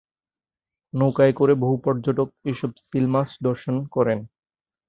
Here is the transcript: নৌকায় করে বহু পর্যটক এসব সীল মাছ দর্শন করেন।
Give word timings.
নৌকায় 0.93 1.33
করে 1.33 1.53
বহু 1.55 1.75
পর্যটক 1.77 2.29
এসব 2.45 2.71
সীল 2.85 3.05
মাছ 3.07 3.29
দর্শন 3.43 3.75
করেন। 3.87 4.19